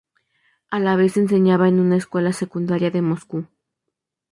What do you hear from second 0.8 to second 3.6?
vez enseñaba en una escuela secundaria de Moscú.